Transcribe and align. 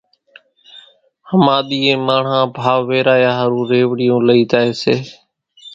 ۿماۮِيئين 1.29 1.99
ماڻۿان 2.07 2.43
ڀائو 2.57 2.81
ويرايا 2.89 3.31
ۿارُو 3.37 3.61
ريوڙيون 3.71 4.19
لئي 4.27 4.41
زائي 4.51 4.71
سي۔ 4.81 4.95